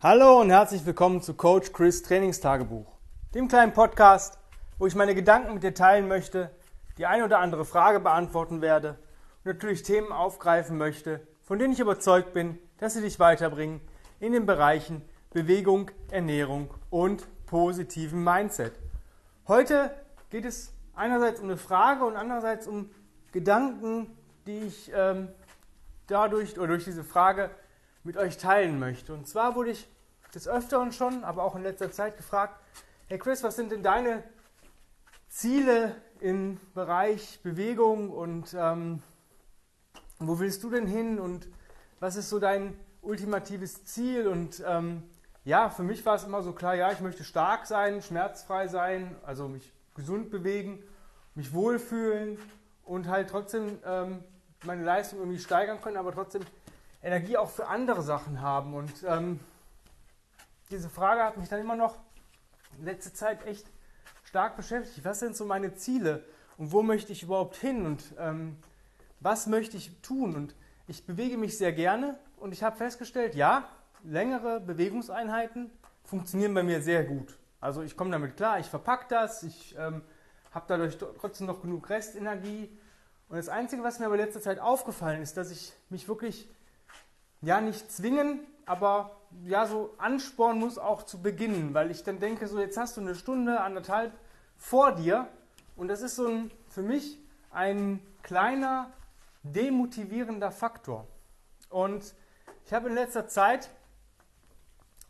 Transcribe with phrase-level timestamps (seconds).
[0.00, 2.86] Hallo und herzlich willkommen zu Coach Chris Trainingstagebuch,
[3.34, 4.38] dem kleinen Podcast,
[4.78, 6.52] wo ich meine Gedanken mit dir teilen möchte,
[6.98, 11.80] die eine oder andere Frage beantworten werde und natürlich Themen aufgreifen möchte, von denen ich
[11.80, 13.80] überzeugt bin, dass sie dich weiterbringen
[14.20, 18.74] in den Bereichen Bewegung, Ernährung und positiven Mindset.
[19.48, 19.90] Heute
[20.30, 22.88] geht es einerseits um eine Frage und andererseits um
[23.32, 25.26] Gedanken, die ich ähm,
[26.06, 27.50] dadurch oder durch diese Frage
[28.04, 29.12] mit euch teilen möchte.
[29.12, 29.88] Und zwar wurde ich
[30.34, 32.60] des Öfteren schon, aber auch in letzter Zeit gefragt,
[33.06, 34.22] hey Chris, was sind denn deine
[35.28, 39.02] Ziele im Bereich Bewegung und ähm,
[40.18, 41.48] wo willst du denn hin und
[42.00, 44.26] was ist so dein ultimatives Ziel?
[44.26, 45.02] Und ähm,
[45.44, 49.16] ja, für mich war es immer so klar, ja, ich möchte stark sein, schmerzfrei sein,
[49.24, 50.82] also mich gesund bewegen,
[51.34, 52.38] mich wohlfühlen
[52.84, 54.24] und halt trotzdem ähm,
[54.64, 56.42] meine Leistung irgendwie steigern können, aber trotzdem
[57.02, 58.74] Energie auch für andere Sachen haben.
[58.74, 59.40] Und ähm,
[60.70, 61.96] diese Frage hat mich dann immer noch
[62.78, 63.66] in letzter Zeit echt
[64.24, 65.04] stark beschäftigt.
[65.04, 66.24] Was sind so meine Ziele
[66.56, 68.56] und wo möchte ich überhaupt hin und ähm,
[69.20, 70.34] was möchte ich tun?
[70.34, 70.54] Und
[70.86, 73.68] ich bewege mich sehr gerne und ich habe festgestellt, ja,
[74.04, 75.70] längere Bewegungseinheiten
[76.04, 77.38] funktionieren bei mir sehr gut.
[77.60, 80.02] Also ich komme damit klar, ich verpacke das, ich ähm,
[80.52, 82.70] habe dadurch trotzdem noch genug Restenergie.
[83.28, 86.48] Und das Einzige, was mir aber letzter Zeit aufgefallen ist, dass ich mich wirklich
[87.40, 92.46] ja nicht zwingen, aber ja so anspornen muss auch zu beginnen, weil ich dann denke,
[92.46, 94.12] so jetzt hast du eine Stunde, anderthalb
[94.56, 95.28] vor dir
[95.76, 97.18] und das ist so ein, für mich
[97.50, 98.90] ein kleiner
[99.42, 101.06] demotivierender Faktor.
[101.70, 102.14] Und
[102.66, 103.70] ich habe in letzter Zeit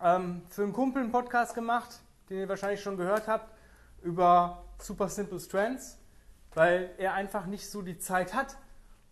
[0.01, 3.53] ähm, für einen Kumpel einen Podcast gemacht, den ihr wahrscheinlich schon gehört habt,
[4.03, 5.99] über Super Simple Strands,
[6.55, 8.57] weil er einfach nicht so die Zeit hat,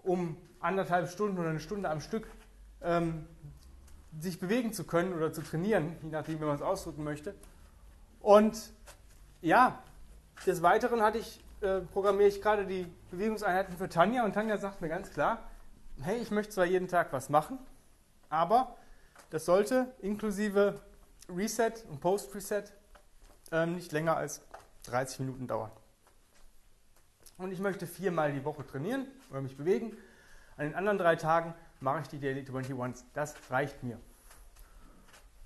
[0.02, 2.28] um anderthalb Stunden oder eine Stunde am Stück
[2.82, 3.26] ähm,
[4.20, 7.34] sich bewegen zu können oder zu trainieren, je nachdem, wie man es ausdrücken möchte.
[8.20, 8.72] Und
[9.42, 9.82] ja,
[10.46, 14.80] des Weiteren hatte ich, äh, programmiere ich gerade die Bewegungseinheiten für Tanja und Tanja sagt
[14.80, 15.38] mir ganz klar,
[16.02, 17.58] hey, ich möchte zwar jeden Tag was machen,
[18.28, 18.76] aber
[19.30, 20.80] das sollte inklusive
[21.28, 22.64] Reset und Post-Reset
[23.52, 24.42] ähm, nicht länger als
[24.84, 25.70] 30 Minuten dauern.
[27.38, 29.96] Und ich möchte viermal die Woche trainieren oder mich bewegen.
[30.56, 33.04] An den anderen drei Tagen mache ich die Daily 21s.
[33.14, 33.98] Das reicht mir.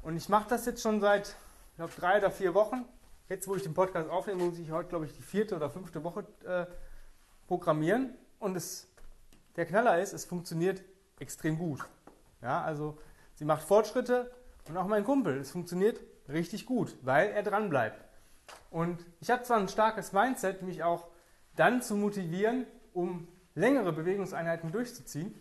[0.03, 1.29] Und ich mache das jetzt schon seit,
[1.71, 2.85] ich glaube, drei oder vier Wochen.
[3.29, 6.03] Jetzt, wo ich den Podcast aufnehme, muss ich heute, glaube ich, die vierte oder fünfte
[6.03, 6.67] Woche äh,
[7.47, 8.15] programmieren.
[8.39, 8.89] Und es,
[9.57, 10.83] der Knaller ist, es funktioniert
[11.19, 11.81] extrem gut.
[12.43, 12.99] Ja, also
[13.35, 14.31] sie macht Fortschritte
[14.69, 18.03] und auch mein Kumpel, es funktioniert richtig gut, weil er dran bleibt.
[18.71, 21.09] Und ich habe zwar ein starkes Mindset, mich auch
[21.57, 25.35] dann zu motivieren, um längere Bewegungseinheiten durchzuziehen,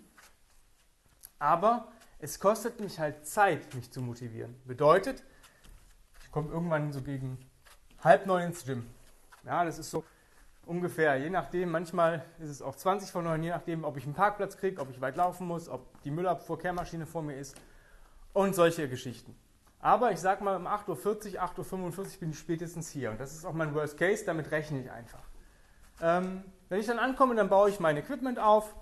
[1.40, 1.88] aber
[2.20, 4.56] es kostet mich halt Zeit, mich zu motivieren.
[4.66, 5.24] Bedeutet,
[6.22, 7.38] ich komme irgendwann so gegen
[8.04, 8.86] halb neun ins Gym.
[9.46, 10.04] Ja, das ist so
[10.66, 14.14] ungefähr, je nachdem, manchmal ist es auch 20 vor neun, je nachdem, ob ich einen
[14.14, 17.56] Parkplatz kriege, ob ich weit laufen muss, ob die Müllabfuhrkehrmaschine vor mir ist
[18.34, 19.36] und solche Geschichten.
[19.80, 23.12] Aber ich sag mal, um 8.40 Uhr, 8.45 Uhr bin ich spätestens hier.
[23.12, 25.24] Und das ist auch mein Worst Case, damit rechne ich einfach.
[26.02, 28.76] Ähm, wenn ich dann ankomme, dann baue ich mein Equipment auf,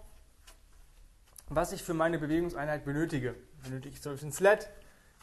[1.49, 3.35] was ich für meine Bewegungseinheit benötige.
[3.63, 4.69] Benötige ich zum Beispiel einen Sled,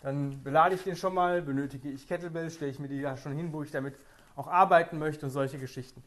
[0.03, 3.33] dann belade ich den schon mal, benötige ich Kettlebells, stelle ich mir die da schon
[3.33, 3.95] hin, wo ich damit
[4.37, 6.03] auch arbeiten möchte und solche Geschichten.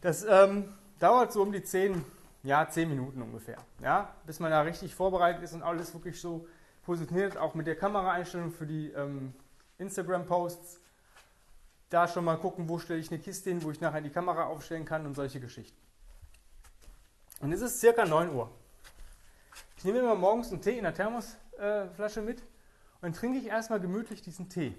[0.00, 2.04] Das ähm, dauert so um die 10,
[2.42, 6.46] ja, 10 Minuten ungefähr, ja, bis man da richtig vorbereitet ist und alles wirklich so
[6.84, 9.32] positioniert, auch mit der Kameraeinstellung für die ähm,
[9.78, 10.80] Instagram-Posts.
[11.88, 14.44] Da schon mal gucken, wo stelle ich eine Kiste hin, wo ich nachher die Kamera
[14.44, 15.76] aufstellen kann und solche Geschichten.
[17.40, 18.50] Und es ist circa 9 Uhr.
[19.76, 22.42] Ich nehme immer morgens einen Tee in der Thermosflasche mit
[23.02, 24.74] und trinke ich erstmal gemütlich diesen Tee.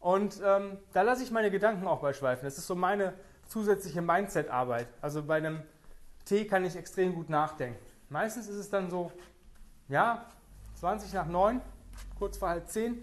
[0.00, 2.44] Und ähm, da lasse ich meine Gedanken auch beischweifen.
[2.44, 3.14] Das ist so meine
[3.46, 4.88] zusätzliche Mindset-Arbeit.
[5.00, 5.62] Also bei einem
[6.24, 7.78] Tee kann ich extrem gut nachdenken.
[8.08, 9.12] Meistens ist es dann so,
[9.88, 10.26] ja,
[10.74, 11.60] 20 nach 9,
[12.18, 13.02] kurz vor halb 10.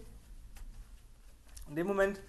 [1.69, 2.21] In dem Moment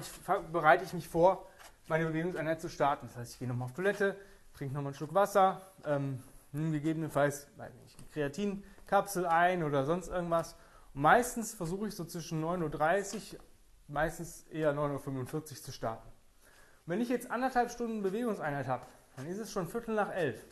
[0.00, 0.10] ich,
[0.52, 1.46] bereite ich mich vor,
[1.86, 3.06] meine Bewegungseinheit zu starten.
[3.08, 4.16] Das heißt, ich gehe nochmal auf Toilette,
[4.54, 7.48] trinke nochmal einen Schluck Wasser, ähm, gegebenenfalls
[7.82, 10.56] nicht, eine Kreatinkapsel ein oder sonst irgendwas.
[10.94, 13.40] Und meistens versuche ich so zwischen 9.30 Uhr,
[13.88, 16.08] meistens eher 9.45 Uhr zu starten.
[16.08, 18.86] Und wenn ich jetzt anderthalb Stunden Bewegungseinheit habe,
[19.16, 20.44] dann ist es schon Viertel nach elf.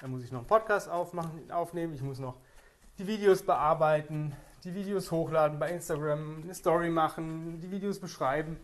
[0.00, 2.36] Dann muss ich noch einen Podcast aufmachen, aufnehmen, ich muss noch
[2.98, 8.58] die Videos bearbeiten, die Videos hochladen bei Instagram, eine Story machen, die Videos beschreiben.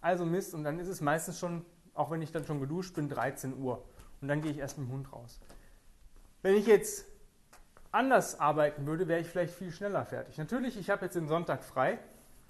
[0.00, 0.54] Also Mist.
[0.54, 1.64] Und dann ist es meistens schon,
[1.94, 3.84] auch wenn ich dann schon geduscht bin, 13 Uhr.
[4.20, 5.40] Und dann gehe ich erst mit dem Hund raus.
[6.42, 7.06] Wenn ich jetzt
[7.92, 10.38] anders arbeiten würde, wäre ich vielleicht viel schneller fertig.
[10.38, 11.98] Natürlich, ich habe jetzt den Sonntag frei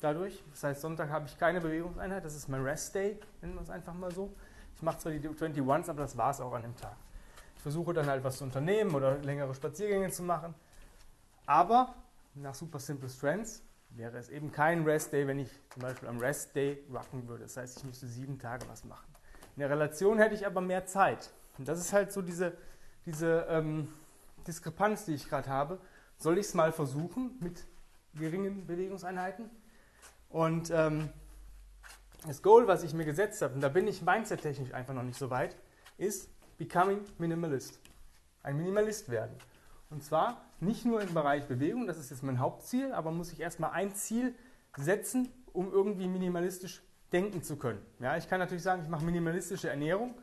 [0.01, 0.43] dadurch.
[0.51, 2.25] Das heißt, Sonntag habe ich keine Bewegungseinheit.
[2.25, 4.33] Das ist mein Rest Day, nennen wir es einfach mal so.
[4.75, 6.97] Ich mache zwar die 21s, aber das war es auch an dem Tag.
[7.57, 10.55] Ich versuche dann halt was zu unternehmen oder längere Spaziergänge zu machen.
[11.47, 11.95] Aber
[12.35, 16.19] nach Super Simple Strengths wäre es eben kein Rest Day, wenn ich zum Beispiel am
[16.19, 17.45] Rest Day rocken würde.
[17.45, 19.07] Das heißt, ich müsste sieben Tage was machen.
[19.55, 21.31] In der Relation hätte ich aber mehr Zeit.
[21.59, 22.57] Und das ist halt so diese,
[23.07, 23.89] diese ähm,
[24.47, 25.79] Diskrepanz, die ich gerade habe.
[26.17, 27.65] Soll ich es mal versuchen mit
[28.15, 29.51] geringen Bewegungseinheiten?
[30.29, 31.11] Und ähm,
[32.27, 35.19] das Goal, was ich mir gesetzt habe, und da bin ich mindset-technisch einfach noch nicht
[35.19, 35.57] so weit,
[35.99, 37.81] ist Becoming Minimalist.
[38.43, 39.37] Ein Minimalist werden.
[39.91, 43.41] Und zwar nicht nur im Bereich Bewegung, das ist jetzt mein Hauptziel, aber muss ich
[43.41, 44.35] erstmal ein Ziel
[44.77, 46.83] setzen, um irgendwie minimalistisch
[47.13, 47.85] denken zu können.
[47.99, 50.15] Ja, ich kann natürlich sagen, ich mache minimalistische Ernährung.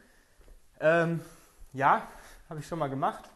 [0.79, 1.19] Ähm,
[1.73, 2.07] ja,
[2.49, 3.29] habe ich schon mal gemacht.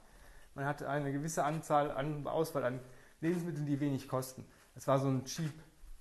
[0.55, 2.79] Man hat eine gewisse Anzahl an Auswahl an
[3.21, 4.45] Lebensmitteln, die wenig kosten.
[4.75, 5.53] Das war so ein Cheap,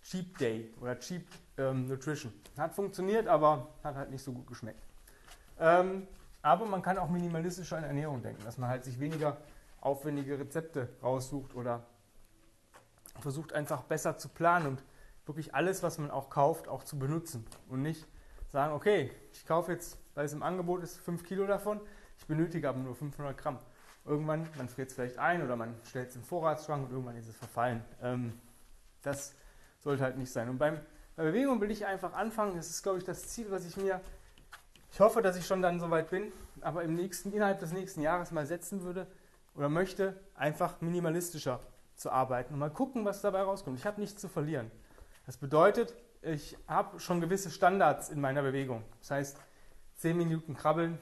[0.02, 1.26] Cheap Day oder Cheap
[1.58, 2.32] ähm, Nutrition.
[2.56, 4.82] Hat funktioniert, aber hat halt nicht so gut geschmeckt.
[5.60, 6.06] Ähm,
[6.42, 9.36] aber man kann auch minimalistischer an Ernährung denken, dass man halt sich weniger
[9.80, 11.84] aufwendige Rezepte raussucht oder
[13.20, 14.84] versucht einfach besser zu planen und
[15.26, 18.06] wirklich alles, was man auch kauft, auch zu benutzen und nicht
[18.48, 21.80] sagen, okay, ich kaufe jetzt, weil es im Angebot ist, 5 Kilo davon,
[22.18, 23.58] ich benötige aber nur 500 Gramm.
[24.04, 27.28] Irgendwann, man friert es vielleicht ein oder man stellt es im Vorratsschrank und irgendwann ist
[27.28, 27.84] es verfallen.
[28.02, 28.32] Ähm,
[29.02, 29.34] das
[29.80, 30.48] sollte halt nicht sein.
[30.48, 30.80] Und beim,
[31.16, 32.56] bei Bewegung will ich einfach anfangen.
[32.56, 34.00] Das ist, glaube ich, das Ziel, was ich mir,
[34.90, 38.30] ich hoffe, dass ich schon dann soweit bin, aber im nächsten, innerhalb des nächsten Jahres
[38.30, 39.06] mal setzen würde
[39.54, 41.60] oder möchte, einfach minimalistischer
[41.96, 43.78] zu arbeiten und mal gucken, was dabei rauskommt.
[43.78, 44.70] Ich habe nichts zu verlieren.
[45.26, 48.82] Das bedeutet, ich habe schon gewisse Standards in meiner Bewegung.
[49.00, 49.38] Das heißt,
[49.96, 50.98] 10 Minuten krabbeln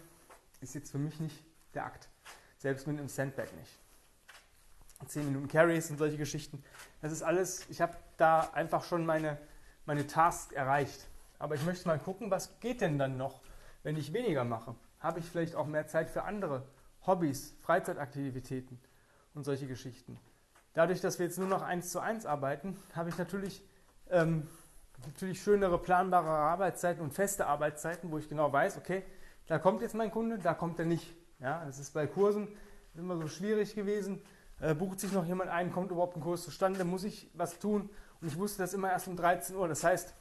[0.60, 1.36] ist jetzt für mich nicht
[1.74, 2.08] der Akt.
[2.58, 3.78] Selbst mit einem Sandbag nicht.
[5.06, 6.62] 10 Minuten Carries und solche Geschichten.
[7.00, 9.38] Das ist alles, ich habe da einfach schon meine,
[9.86, 11.06] meine Task erreicht.
[11.38, 13.40] Aber ich möchte mal gucken, was geht denn dann noch,
[13.82, 14.74] wenn ich weniger mache?
[14.98, 16.66] Habe ich vielleicht auch mehr Zeit für andere
[17.06, 18.78] Hobbys, Freizeitaktivitäten
[19.34, 20.18] und solche Geschichten?
[20.74, 23.64] Dadurch, dass wir jetzt nur noch eins zu eins arbeiten, habe ich natürlich,
[24.10, 24.46] ähm,
[25.06, 29.02] natürlich schönere, planbare Arbeitszeiten und feste Arbeitszeiten, wo ich genau weiß, okay,
[29.50, 31.12] da kommt jetzt mein Kunde, da kommt er nicht.
[31.40, 32.46] Ja, das ist bei Kursen
[32.94, 34.22] immer so schwierig gewesen.
[34.60, 37.90] Äh, bucht sich noch jemand ein, kommt überhaupt ein Kurs zustande, muss ich was tun?
[38.20, 39.66] Und ich wusste das immer erst um 13 Uhr.
[39.66, 40.14] Das heißt,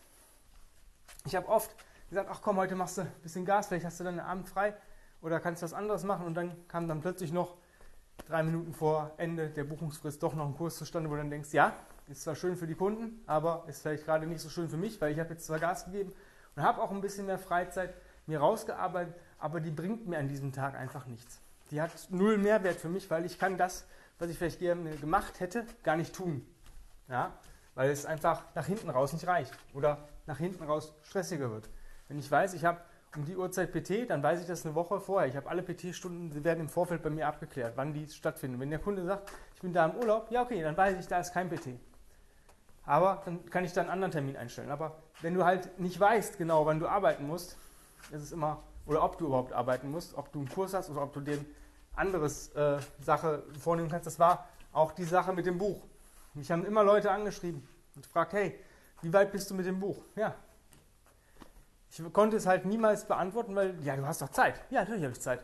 [1.27, 1.69] ich habe oft
[2.09, 4.49] gesagt, ach komm, heute machst du ein bisschen Gas, vielleicht hast du dann einen Abend
[4.49, 4.73] frei
[5.21, 6.25] oder kannst was anderes machen.
[6.25, 7.55] Und dann kam dann plötzlich noch
[8.27, 11.53] drei Minuten vor Ende der Buchungsfrist doch noch ein Kurs zustande, wo du dann denkst,
[11.53, 11.75] ja,
[12.07, 14.99] ist zwar schön für die Kunden, aber ist vielleicht gerade nicht so schön für mich,
[14.99, 16.13] weil ich habe jetzt zwar Gas gegeben
[16.55, 17.93] und habe auch ein bisschen mehr Freizeit,
[18.29, 21.41] mir rausgearbeitet, aber die bringt mir an diesem Tag einfach nichts.
[21.71, 23.85] Die hat null Mehrwert für mich, weil ich kann das,
[24.17, 26.45] was ich vielleicht gerne gemacht hätte, gar nicht tun.
[27.09, 27.33] Ja?
[27.75, 31.69] Weil es einfach nach hinten raus nicht reicht oder nach hinten raus stressiger wird.
[32.07, 32.79] Wenn ich weiß, ich habe
[33.15, 35.27] um die Uhrzeit PT, dann weiß ich das eine Woche vorher.
[35.27, 38.59] Ich habe alle PT-Stunden, werden im Vorfeld bei mir abgeklärt, wann die stattfinden.
[38.59, 41.19] Wenn der Kunde sagt, ich bin da im Urlaub, ja okay, dann weiß ich, da
[41.19, 41.69] ist kein PT.
[42.85, 44.69] Aber dann kann ich da einen anderen Termin einstellen.
[44.69, 47.57] Aber wenn du halt nicht weißt genau, wann du arbeiten musst,
[48.11, 51.03] ist es immer, oder ob du überhaupt arbeiten musst, ob du einen Kurs hast oder
[51.03, 51.43] ob du dir
[51.95, 54.07] anderes äh, Sache vornehmen kannst.
[54.07, 55.81] Das war auch die Sache mit dem Buch.
[56.33, 58.59] Mich haben immer Leute angeschrieben und gefragt, hey,
[59.01, 60.01] wie weit bist du mit dem Buch?
[60.15, 60.35] Ja.
[61.91, 64.61] Ich konnte es halt niemals beantworten, weil, ja, du hast doch Zeit.
[64.69, 65.43] Ja, natürlich habe ich Zeit.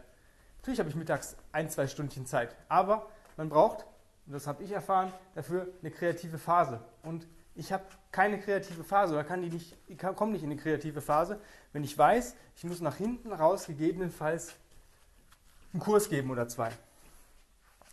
[0.58, 2.56] Natürlich habe ich mittags ein, zwei Stündchen Zeit.
[2.70, 3.86] Aber man braucht,
[4.26, 6.80] und das habe ich erfahren, dafür eine kreative Phase.
[7.04, 10.60] Und ich habe keine kreative Phase oder kann die nicht, ich komme nicht in eine
[10.60, 11.40] kreative Phase,
[11.72, 14.56] wenn ich weiß, ich muss nach hinten raus gegebenenfalls
[15.74, 16.72] einen Kurs geben oder zwei.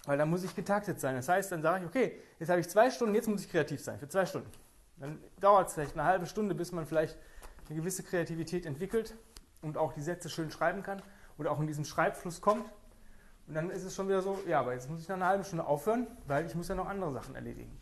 [0.04, 1.14] Weil dann muss ich getaktet sein.
[1.14, 3.80] Das heißt, dann sage ich, okay, jetzt habe ich zwei Stunden, jetzt muss ich kreativ
[3.80, 4.50] sein, für zwei Stunden.
[4.96, 7.16] Dann dauert es vielleicht eine halbe Stunde, bis man vielleicht
[7.68, 9.14] eine gewisse Kreativität entwickelt
[9.62, 11.00] und auch die Sätze schön schreiben kann
[11.38, 12.68] oder auch in diesen Schreibfluss kommt.
[13.46, 15.44] Und dann ist es schon wieder so, ja, aber jetzt muss ich nach einer halben
[15.44, 17.81] Stunde aufhören, weil ich muss ja noch andere Sachen erledigen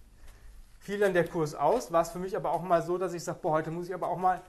[0.80, 3.22] fiel dann der Kurs aus, war es für mich aber auch mal so, dass ich
[3.22, 4.42] sage, boah, heute muss ich aber auch mal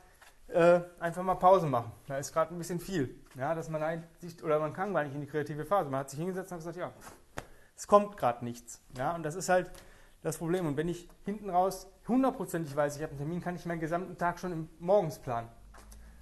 [0.48, 1.92] äh, einfach mal Pause machen.
[2.08, 3.16] Da ist gerade ein bisschen viel.
[3.36, 5.90] Ja, dass man sich, oder man kann gar nicht in die kreative Phase.
[5.90, 6.92] Man hat sich hingesetzt und gesagt, ja,
[7.76, 8.82] es kommt gerade nichts.
[8.98, 9.70] Ja, und das ist halt
[10.24, 10.66] das Problem.
[10.66, 14.18] Und wenn ich hinten raus hundertprozentig weiß, ich habe einen Termin, kann ich meinen gesamten
[14.18, 15.50] Tag schon im Morgens planen.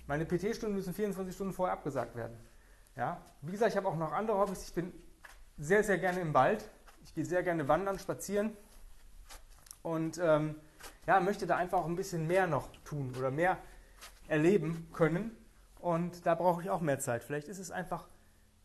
[0.08, 2.36] Meine PT-Stunden müssen 24 Stunden vorher abgesagt werden.
[2.96, 4.64] Ja, wie gesagt, ich habe auch noch andere Hobbys.
[4.64, 4.92] Ich bin
[5.58, 6.68] sehr, sehr gerne im Wald.
[7.04, 8.58] Ich gehe sehr gerne wandern, spazieren
[9.90, 10.56] und ähm,
[11.08, 13.58] ja, möchte da einfach auch ein bisschen mehr noch tun oder mehr
[14.28, 15.36] erleben können.
[15.80, 17.24] Und da brauche ich auch mehr Zeit.
[17.24, 18.08] Vielleicht ist es einfach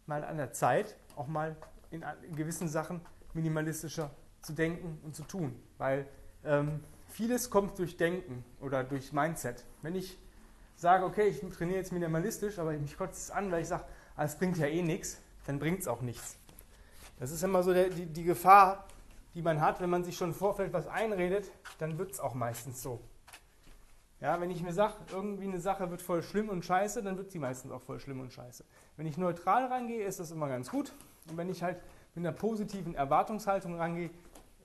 [0.06, 1.56] mal an der Zeit, auch mal
[1.90, 3.00] in, in gewissen Sachen
[3.32, 4.10] minimalistischer
[4.42, 5.54] zu denken und zu tun.
[5.78, 6.06] Weil
[6.44, 9.64] ähm, vieles kommt durch Denken oder durch Mindset.
[9.82, 10.18] Wenn ich
[10.76, 13.84] sage, okay, ich trainiere jetzt minimalistisch, aber mich kotzt es an, weil ich sage,
[14.16, 16.36] ah, es bringt ja eh nichts, dann bringt es auch nichts.
[17.18, 18.86] Das ist immer so der, die, die Gefahr,
[19.34, 22.34] die man hat, wenn man sich schon im Vorfeld was einredet, dann wird es auch
[22.34, 23.00] meistens so.
[24.20, 27.30] Ja, wenn ich mir sage, irgendwie eine Sache wird voll schlimm und scheiße, dann wird
[27.30, 28.64] sie meistens auch voll schlimm und scheiße.
[28.96, 30.92] Wenn ich neutral rangehe, ist das immer ganz gut.
[31.28, 31.78] Und wenn ich halt
[32.14, 34.10] mit einer positiven Erwartungshaltung rangehe,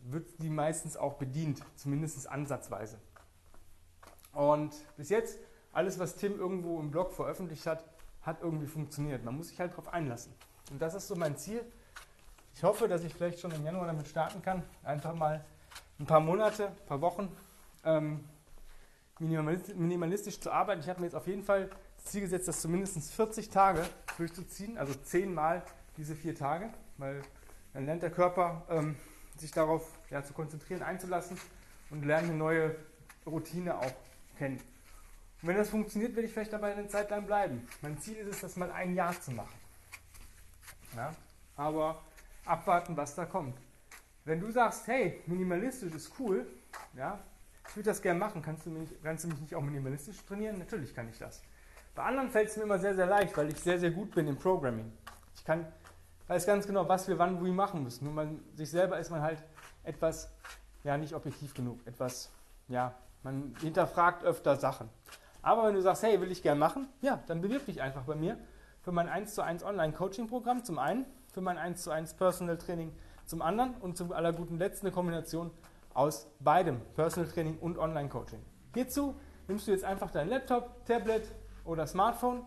[0.02, 3.00] wird die meistens auch bedient, zumindest ansatzweise.
[4.34, 5.40] Und bis jetzt,
[5.74, 7.84] alles, was Tim irgendwo im Blog veröffentlicht hat,
[8.22, 9.24] hat irgendwie funktioniert.
[9.26, 10.34] Man muss sich halt darauf einlassen.
[10.72, 11.66] Und das ist so mein Ziel.
[12.60, 14.63] Ich hoffe, dass ich vielleicht schon im Januar damit starten kann.
[14.84, 15.46] Einfach mal
[15.98, 17.34] ein paar Monate, ein paar Wochen
[17.86, 18.25] ähm,
[19.20, 20.82] minimalistisch zu arbeiten.
[20.82, 23.86] Ich habe mir jetzt auf jeden Fall das Ziel gesetzt, das zumindest 40 Tage
[24.18, 25.63] durchzuziehen, also 10 Mal
[25.96, 27.22] diese vier Tage, weil
[27.72, 28.98] dann lernt der Körper ähm,
[29.38, 31.39] sich darauf ja, zu konzentrieren, einzulassen
[31.92, 32.75] und lernt eine neue
[33.25, 33.94] Routine auch
[34.38, 34.58] kennen.
[35.42, 37.66] Und wenn das funktioniert, werde ich vielleicht dabei eine Zeit lang bleiben.
[37.82, 39.56] Mein Ziel ist es, das mal ein Jahr zu machen.
[40.98, 41.16] Ja?
[41.56, 42.01] Aber
[42.50, 43.58] abwarten, was da kommt.
[44.25, 46.46] Wenn du sagst, hey, minimalistisch ist cool,
[46.96, 47.20] ja,
[47.68, 50.58] ich würde das gerne machen, kannst du, mich, kannst du mich nicht auch minimalistisch trainieren?
[50.58, 51.41] Natürlich kann ich das.
[51.96, 54.27] Bei anderen fällt es mir immer sehr, sehr leicht, weil ich sehr, sehr gut bin
[54.27, 54.91] im Programming.
[55.36, 55.65] Ich kann,
[56.27, 58.06] weiß ganz genau, was wir wann wie machen müssen.
[58.06, 59.44] Nur man, sich selber ist man halt
[59.84, 60.32] etwas,
[60.84, 61.79] ja, nicht objektiv genug.
[61.86, 62.29] Etwas,
[62.68, 64.89] ja, man hinterfragt öfter Sachen.
[65.41, 68.15] Aber wenn du sagst, hey, will ich gerne machen, ja, dann bewirb dich einfach bei
[68.15, 68.38] mir
[68.82, 72.92] für mein 1 zu 1 Online-Coaching-Programm zum einen, für mein 1 zu 1 Personal Training
[73.26, 75.52] zum anderen und zum aller guten Letzt eine Kombination
[75.94, 78.40] aus beidem, Personal Training und Online-Coaching.
[78.74, 79.16] Hierzu
[79.48, 81.24] nimmst du jetzt einfach dein Laptop, Tablet
[81.66, 82.46] oder Smartphone,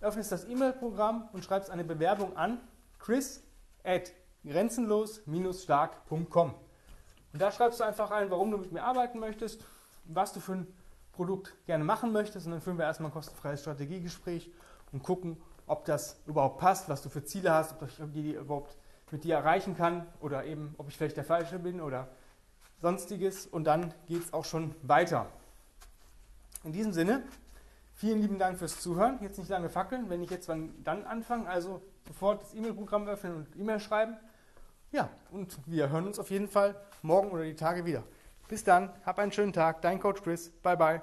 [0.00, 2.60] öffnest das E-Mail-Programm und schreibst eine Bewerbung an
[2.98, 3.42] chris
[3.84, 4.12] at
[4.44, 6.54] grenzenlos-stark.com.
[7.32, 9.64] Und da schreibst du einfach ein, warum du mit mir arbeiten möchtest,
[10.04, 10.66] was du für ein
[11.12, 14.52] Produkt gerne machen möchtest und dann führen wir erstmal ein kostenfreies Strategiegespräch
[14.92, 15.36] und gucken,
[15.68, 18.76] ob das überhaupt passt, was du für Ziele hast, ob ich die überhaupt
[19.10, 22.08] mit dir erreichen kann oder eben, ob ich vielleicht der Falsche bin oder
[22.80, 25.26] sonstiges und dann geht es auch schon weiter.
[26.64, 27.22] In diesem Sinne,
[27.94, 29.18] vielen lieben Dank fürs Zuhören.
[29.22, 33.56] Jetzt nicht lange fackeln, wenn ich jetzt dann anfange, also sofort das E-Mail-Programm öffnen und
[33.56, 34.16] E-Mail schreiben.
[34.90, 38.02] Ja, und wir hören uns auf jeden Fall morgen oder die Tage wieder.
[38.48, 41.02] Bis dann, hab einen schönen Tag, dein Coach Chris, bye bye.